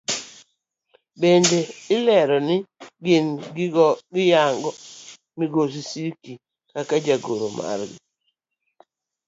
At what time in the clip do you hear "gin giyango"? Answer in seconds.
3.05-4.71